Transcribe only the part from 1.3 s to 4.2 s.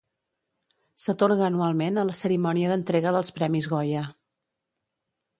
anualment en la cerimònia d'entrega dels Premis Goya.